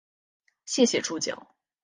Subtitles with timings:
[0.65, 1.55] 谢谢助教